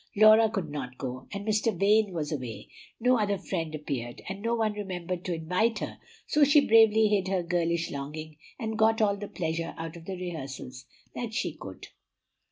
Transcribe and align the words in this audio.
Laura 0.15 0.49
could 0.49 0.71
not 0.71 0.97
go, 0.97 1.27
and 1.31 1.45
Mr. 1.47 1.77
Vane 1.79 2.11
was 2.11 2.31
away; 2.31 2.69
no 2.99 3.19
other 3.19 3.37
friend 3.37 3.75
appeared, 3.75 4.19
and 4.27 4.41
no 4.41 4.55
one 4.55 4.73
remembered 4.73 5.23
to 5.25 5.35
invite 5.35 5.77
her, 5.77 5.99
so 6.25 6.43
she 6.43 6.65
bravely 6.67 7.07
hid 7.09 7.27
her 7.27 7.43
girlish 7.43 7.91
longing, 7.91 8.37
and 8.57 8.79
got 8.79 8.99
all 8.99 9.15
the 9.15 9.27
pleasure 9.27 9.75
out 9.77 9.95
of 9.95 10.05
the 10.05 10.15
rehearsals 10.17 10.85
that 11.13 11.35
she 11.35 11.53
could. 11.55 11.89